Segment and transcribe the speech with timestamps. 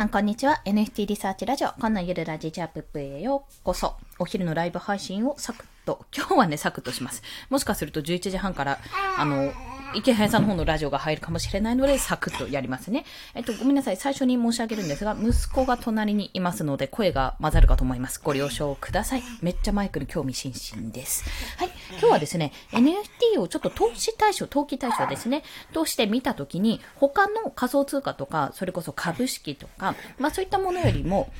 [0.00, 0.62] さんこんにちは。
[0.64, 3.96] NFT リサーチラジオ、こんなゆるラジチャーププへようこそ。
[4.18, 7.22] お昼のライブ配信をサクッと、今日はね、サクッとします。
[7.50, 8.78] もしかすると11時半から、
[9.18, 9.52] あの、
[9.94, 13.04] 池早さんの方のラジオが入るかもしれないので、サクッとやりますね。
[13.34, 13.96] えっと、ごめんなさい。
[13.96, 18.20] 最初に申し上げるんですが、息子が隣にいますので、声が混ざるかと思います。
[18.22, 19.22] ご了承ください。
[19.42, 21.24] めっちゃマイクに興味津々です。
[21.56, 21.70] はい。
[21.90, 25.42] 今日はですね、NFT をちょっと投資対象、投機対象ですね、
[25.72, 31.32] として見たときに、他の仮想通貨とか、それこそ株式とか、まあそういったものよりも、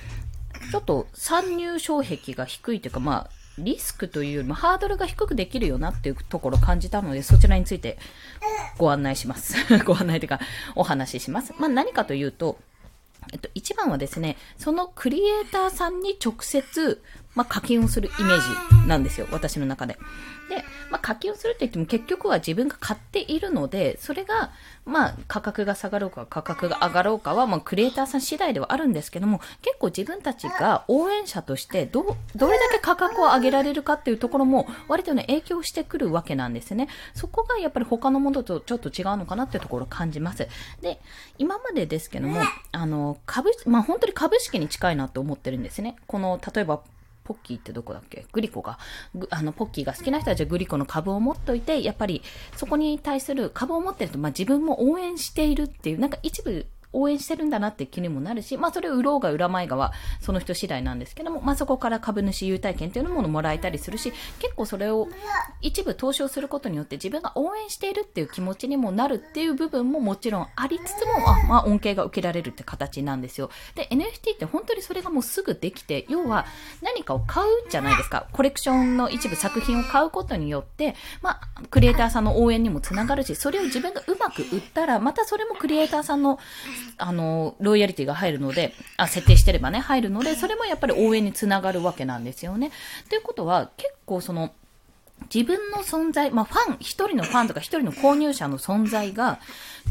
[0.71, 7.99] ちょっと参入障壁が低いというか、まあ、リスクというよりもハードルが低くできるよなっていうところを感じたので、そちらについて
[8.79, 9.55] ご案内します。
[9.85, 10.41] ご案内というか、
[10.75, 11.53] お話しします。
[11.59, 12.59] まあ何かというと、
[13.33, 17.03] えっと、一番はですね、そのクリエイターさんに直接、
[17.35, 18.41] まあ、課金をするイメー
[18.83, 19.99] ジなんですよ、私の中で。
[20.49, 24.51] で、まあ、課金をするって言っても結局は自分が買っているので、それが、
[24.85, 36.89] まあ、価格が下がろうか、価格が上がろうかは、まあ、クリエイターさん次第ではあるんですけども、結構自分たちが応援者として、ど、どれだけ価格を上げられるかっていうところも、割とね、影響してくるわけなんですね。
[37.15, 40.49] そこがやっぱり他のものとちょっと違うのかなっていうところを感じます。
[40.81, 41.01] で、
[41.39, 45.95] 今までですけども、あの、株、まあ、本当に株式に近いなと思ってるんですね。
[46.09, 46.81] この、例えば、
[47.31, 48.27] ポッキーってどこだっけ？
[48.33, 48.81] グリコが。
[49.31, 52.23] あの、ポッキーが好きな人はじゃグリコの株を持っといて、やっぱり
[52.57, 65.09] そこに対する株を持ってると、まあ自分も応援しているっていう、なんか一部応援してるんだなって気にもなるし、まあそれを売ろうが売らまいがはその人次第なんですけども、まあそこから株主優待券っていうものももらえたりするし、結構それを
[65.61, 73.51] 一部投資をすることによって自分が応援しているっていう気持ちにもなるっていう部分ももちろんありつつも、あまあ恩恵が受けられるって形なんですよ。
[73.75, 76.47] で、NFT って本当にそれがもうすぐできて、要は
[76.83, 78.27] 何かを買うじゃないですか。
[78.33, 86.39] コレクションの一部作品を買うことによって、まあクリエイターさんの応援にもつながるし、それを自分がうまく売ったら、またそれもクリエイターさんの
[86.99, 92.71] あの、ロイヤリティが入るので、あ、設定してればね、入るので、それもやっぱり応援につながるわけなんですよね。
[93.09, 94.53] ということは、結構その、
[95.33, 99.39] 自分の存在、まあ、ファン、一人のファンとか一人の購入者の存在が、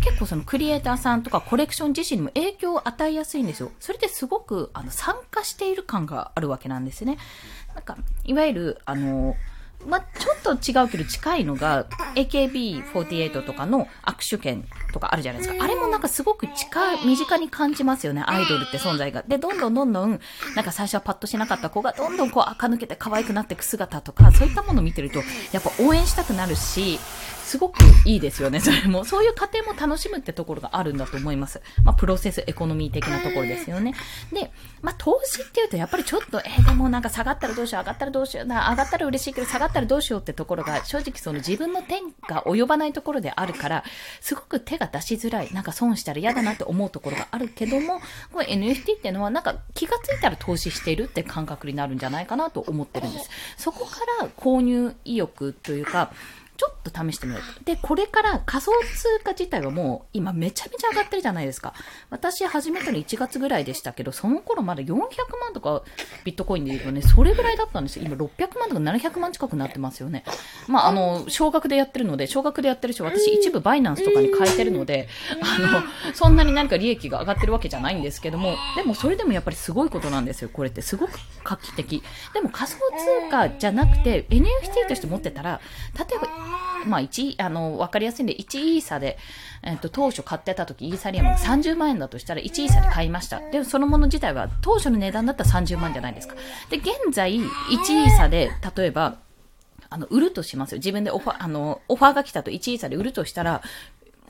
[0.04, 3.72] 結構そのクリエイターさんとかコレクション自身にも影響を与えやすいんですよ。
[3.80, 7.18] それってすごく、あの、参加している感があるわけなんですね。
[7.76, 9.36] なんか、いわゆる、あの、
[9.88, 15.64] まあ、ちょっと違うけど近いのが、AKB48 とかの握手券とかあるじゃないですか。
[15.64, 19.24] あれもなんかすごく近い、身近に感じますよね、アイドルって存在が。
[19.24, 20.20] で、どんどんどんどん、
[20.56, 25.20] なんか最初はパッとしなかった子が、どんどんこう垢抜けて可愛くなっていく姿とか、そういったものを見てると、
[25.52, 27.00] やっぱ応援したくなるし、
[27.50, 29.04] すごくいいですよね、それも。
[29.06, 31.62] そういう過程も楽しむってところがあるんだと思います。
[31.84, 33.96] まあ、プロセスエコノミー的なところですよね。
[34.32, 34.52] で、
[34.84, 43.84] まあ、投資っていうと、やっぱりちょっと、えー、でもなんか下がったらどうしよう、上がったらどうしよう、な上がったら嬉しいけど、下がったらどうしようってところが、正直その自分の手が及ばないところであるから、
[44.22, 48.02] すごく手が出しづらい、なんか損したら嫌だなって思うところがあるけども、
[48.32, 53.30] これ NFT っていうのは、なんか気がついたら投資しているって感覚になるんじゃないかなと思ってるんです。
[53.58, 56.12] そこから購入意欲というか、
[56.58, 57.66] ちょっと試してみよう。
[57.66, 61.74] で、これから仮想通貨自体はもう今めちゃめちゃ上がってるじゃないですか。
[62.10, 64.96] 私始めたの1月ぐらいでしたけど、その頃まだ400
[65.42, 65.84] 万とか
[66.24, 68.06] ビットコインで言うとね、それぐらいだったんですよ。
[68.06, 70.24] 今600万とか700万近くなってますよね。
[70.68, 75.08] まあ、あの、少額でやってるので、少額でやってるし、私一部バイナンスとかに変えてるので、
[75.42, 75.60] あ
[76.08, 80.50] の、そんなに何か利益が上がってるわけじゃないんですけども、でもそれでもやっぱりすごいことなんですよ。
[80.52, 82.04] これってすごく画期的。
[82.34, 85.60] でも仮想通貨じゃなくて、NFT として持ってたら、
[85.98, 86.28] 例えば
[86.86, 89.18] まあ、1、あの、わかりやすいんで、1イーサで、
[89.64, 93.40] えっ、と、当初買ってた時、イーサリアムが30万円だとしたら、1イーサで買いました。
[93.52, 96.36] で、そのもの自体は、当初の値段だったら30万じゃないですか。
[96.70, 99.18] で、現在、1イーサで、例えば、
[99.90, 100.78] あの、売るとしますよ。
[100.78, 103.62] 自分でオファー、あの、オファーが来たと1イーサで売るとしたら、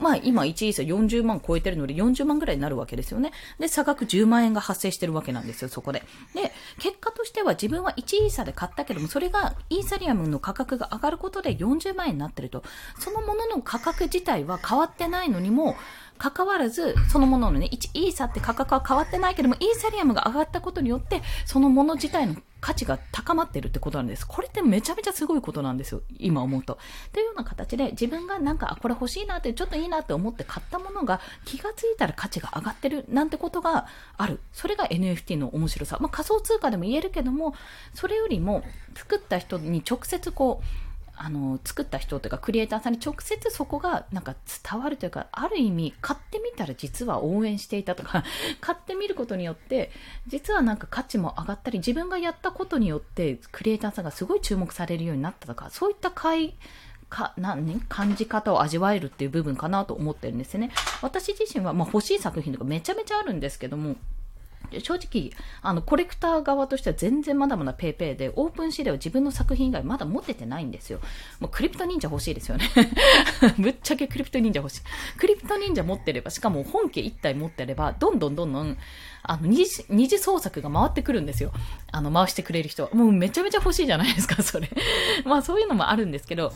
[0.00, 3.32] まあ今1イーサ40万超えてるので40万ぐらいになるわけですよね。
[3.58, 6.02] で、差額10万円が発生してるわけなんですよ、そこで。
[6.34, 12.64] で、結果としては自分は1イーサで買ったけども、それがイーサリアムの価格が上がることで40万円になってると。
[12.98, 15.76] そのものの価格自体は変わってないのにも、
[16.20, 24.26] 関わらず、そのもののね、1イーサって価格は変わってないけども、イーサリアムが上がったことによって、そのもの自体の価値が高まってるってことなんです。
[24.26, 26.02] これってめちゃめちゃすごいことなんですよ。
[26.18, 26.78] 今思うと。
[27.12, 33.86] というような形で、自分がなんか、あこれ欲しいなって、ちょっといいなって思って買ったものが、気がついたら価値が上がってるなんてことが
[34.18, 34.40] ある。
[34.52, 35.96] それが NFT の面白さ。
[36.00, 37.54] まあ仮想通貨でも言えるけども、
[37.94, 38.62] それよりも、
[38.94, 40.89] 作った人に直接こう、
[41.22, 44.34] あの、作った人というか、クリエイターさんに直接そこがなんか
[44.64, 48.24] 伝わるというか、ある意味、買ってみたら実は応援していたとか、
[48.62, 49.90] 買ってみることによって、
[50.26, 56.54] 実はなんか価値も上がったり、自分がやったことによって、クリエイターさんがすごい注目されるようになったとか、そういった買
[57.10, 60.70] か、なね、感じ方を味わえるっていう部分かなと思ってるんですね。
[61.02, 63.96] 私自身は、まあ欲しい作品とかめちゃめちゃあるんですけども、
[64.78, 65.32] 正直、
[65.62, 71.00] あの、コレクター側としては全然まだまだぺいぺいで、 OpenSea では自分の作品以外まだ持ててないんですよ。
[71.40, 72.70] もう CryptoNinja 欲しいですよね。
[73.58, 74.82] ぶっちゃけ CryptoNinja 欲しい。
[75.18, 78.76] CryptoNinja 持ってれば、しかも本家一体持ってれば、どんどんどんどん、
[79.22, 81.52] あの、二次、二次創作が回ってくるんですよ。
[81.92, 82.90] あの、回してくれる人は。
[82.92, 84.70] もうめちゃめちゃ欲しいじゃないですか、それ。
[85.24, 86.52] まあそういうのもあるんですけど、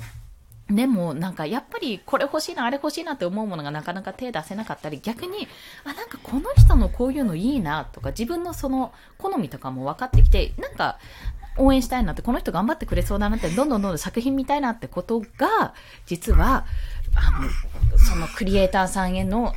[0.74, 5.46] でも、なんか、やっぱり、これ欲しいな、あれ欲しいなって思うものがなかなか手出せなかったり、逆に、
[5.84, 10.98] あ、なんかこの人のこういうのいいな、とか、自分のその、好みとかも分かってきて、なんか、
[11.56, 15.74] 応援したいなって、この人頑張ってくれそうだなって、どんどんどんどん作品見たいなってことが、
[16.06, 16.66] 実は、
[17.14, 17.30] あ
[17.92, 19.54] の、そのクリエイターさんへの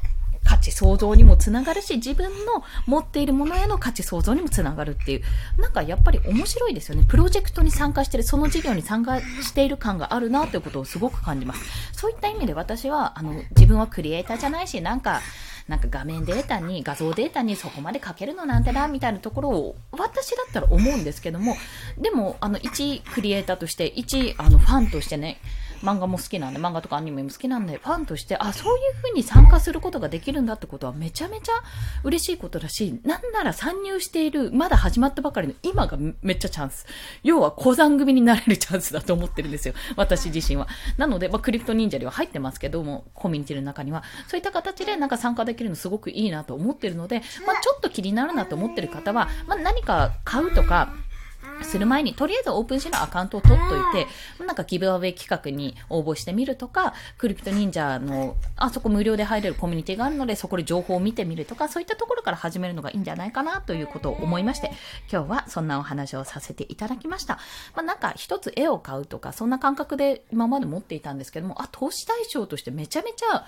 [0.57, 5.21] 価値創造にもつながるし、自分の持っているものへの価値創造にもつながるっていう、
[5.61, 7.05] なんかやっぱり面白いですよね。
[7.07, 11.61] プロジェクトに参加してる、その事業に参加している感があるなということをすごく感じます。
[11.93, 15.21] そういった意味で私は、あの、自分はクリエイターじゃないし、なんか、
[15.67, 21.55] なんか画面データに、画像データにそこまで書けるのなんてな、みたいなところを、私だったら思うんですけども、
[21.99, 25.39] でも、あの、一クリエイターとして、一、あの、ファンとしてね、
[25.83, 31.53] 漫画も好きなんで、漫画とかアニメも好きなんで、ファンとして、あ、そういう風に参加することができるんだってことはめちゃめちゃ
[32.03, 36.85] 嬉しいことだし、なんなら参入している、まだ始まったばかりの今がめっちゃチャンス。
[37.23, 39.73] 要は小山組になれるチャンスだと思ってるんですよ。
[39.95, 40.67] 私自身は。
[40.97, 50.93] なので、まあ、クリプト忍者には入ってますけども、コミュニティの中には、そういった形でなんか参加できるのすごくいいなと思ってるので、まあ、ちょっと気になるなと思ってる方は、まあ、何か買うとか、
[51.63, 53.63] する前に、とりあえずオープンシーのアカウントを取っと
[53.99, 54.07] いて、
[54.43, 64.71] なんかギブアウェイ企画に応募してみるとか、クリプト忍者の、あそこ無料で入れるコミュニティがあるので、そこで情報を見てみるとか、そういったところから始めるのがいいんじゃないかなということを思いまして、
[65.11, 67.35] 今日はそんなお話をさせていただきました。
[67.75, 73.45] まあなんか一つ絵を買うとか、そんな感覚で今まで持っていたんですけども、あ、投資対象としてめちゃめちゃ、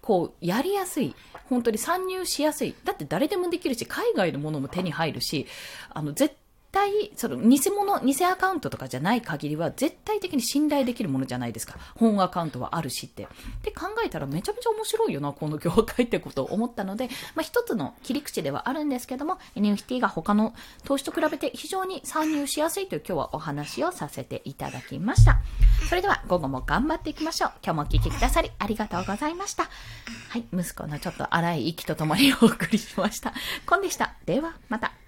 [0.00, 1.14] こう、やりやすい。
[1.48, 2.74] 本当に参入しやすい。
[2.84, 5.46] だって誰でもできるし、海外のものも手に入るし、
[5.90, 6.34] あの、絶
[6.72, 11.76] 対、その、偽物、偽アカウントとかじゃない限りは、絶対的に信頼できるものじゃないですか。
[11.94, 13.24] 本アカウントはあるしって。
[13.24, 13.26] っ
[13.62, 20.54] て考えたらめちゃめちゃ面白いよな、この業界ってことを思ったので、まあ一つの切り口ではあるんですけども、NFT が他の
[20.84, 25.40] 投資と比べて非常に参入しやすいという今日はお話をさせていただきました。
[25.88, 27.52] それでは午後も頑張っていきましょう。
[27.62, 29.64] 今日もお聴きくださりありがとうございました。
[29.64, 33.34] はい、息子のちょっと荒い息とともにお送りしました。
[33.66, 34.14] コンでした。
[34.24, 35.01] では、また。